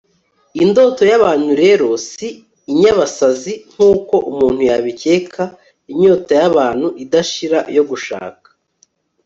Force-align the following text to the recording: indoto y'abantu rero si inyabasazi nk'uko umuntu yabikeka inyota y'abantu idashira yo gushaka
indoto 0.63 1.01
y'abantu 1.11 1.49
rero 1.63 1.87
si 2.09 2.27
inyabasazi 2.71 3.53
nk'uko 3.71 4.15
umuntu 4.31 4.61
yabikeka 4.69 5.43
inyota 5.91 6.31
y'abantu 6.41 6.87
idashira 7.03 7.59
yo 7.75 7.83
gushaka 7.89 8.47